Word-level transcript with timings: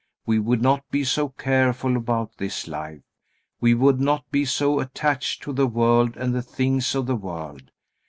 We 0.25 0.39
would 0.39 0.63
not 0.63 0.83
be 0.89 1.03
so 1.03 1.29
careful 1.29 1.95
about 1.95 2.37
this 2.37 2.67
life. 2.67 3.03
We 3.59 3.75
would 3.75 3.99
not 3.99 4.23
be 4.31 4.45
so 4.45 4.79
attached 4.79 5.43
to 5.43 5.53
the 5.53 5.67
world 5.67 6.17
and 6.17 6.33
the 6.33 6.41
things 6.41 6.95
of 6.95 7.05
the 7.05 7.15
world. 7.15 7.69